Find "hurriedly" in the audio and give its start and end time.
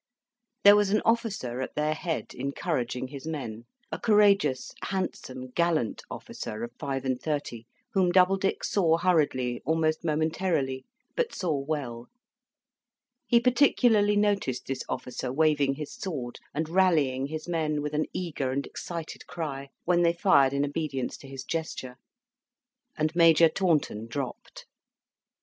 8.97-9.61